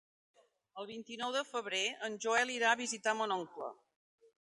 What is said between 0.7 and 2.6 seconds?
El vint-i-nou de febrer en Joel